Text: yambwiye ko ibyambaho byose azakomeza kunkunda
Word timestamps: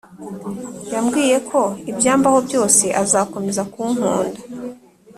yambwiye 0.93 1.37
ko 1.49 1.59
ibyambaho 1.91 2.39
byose 2.47 2.85
azakomeza 3.01 3.61
kunkunda 3.73 4.39